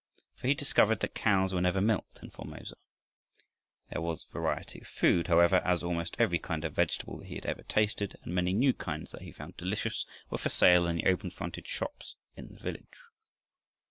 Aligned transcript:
For 0.33 0.47
he 0.47 0.55
discovered 0.55 0.99
that 1.01 1.13
cows 1.13 1.53
were 1.53 1.61
never 1.61 1.79
milked 1.79 2.21
in 2.23 2.31
Formosa. 2.31 2.73
There 3.91 4.01
was 4.01 4.25
variety 4.33 4.81
of 4.81 4.87
food, 4.87 5.27
however, 5.27 5.57
as 5.57 5.83
almost 5.83 6.15
every 6.17 6.39
kind 6.39 6.65
of 6.65 6.73
vegetable 6.73 7.19
that 7.19 7.27
he 7.27 7.35
had 7.35 7.45
ever 7.45 7.61
tasted 7.61 8.15
and 8.23 8.33
many 8.33 8.51
new 8.51 8.73
kinds 8.73 9.11
that 9.11 9.21
he 9.21 9.31
found 9.31 9.57
delicious 9.57 10.07
were 10.31 10.39
for 10.39 10.49
sale 10.49 10.87
in 10.87 10.95
the 10.95 11.05
open 11.05 11.29
fronted 11.29 11.67
shops 11.67 12.15
in 12.35 12.47
the 12.47 12.59
village. 12.59 12.97